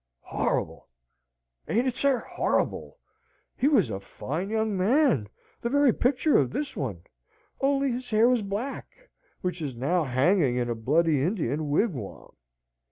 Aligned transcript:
"Horrible! 0.21 0.89
ain't 1.67 1.85
it, 1.85 1.95
sir? 1.95 2.17
horrible! 2.27 2.97
He 3.55 3.67
was 3.67 3.91
a 3.91 3.99
fine 3.99 4.49
young 4.49 4.75
man, 4.75 5.29
the 5.61 5.69
very 5.69 5.93
picture 5.93 6.39
of 6.39 6.49
this 6.49 6.75
one; 6.75 7.03
only 7.59 7.91
his 7.91 8.09
hair 8.09 8.27
was 8.27 8.41
black, 8.41 9.11
which 9.41 9.61
is 9.61 9.75
now 9.75 10.03
hanging 10.05 10.55
in 10.55 10.71
a 10.71 10.73
bloody 10.73 11.21
Indian 11.21 11.69
wigwam. 11.69 12.31